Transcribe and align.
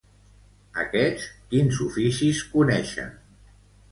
Aquests, 0.83 1.27
quins 1.51 1.81
oficis 1.85 2.41
coneixen? 2.55 3.15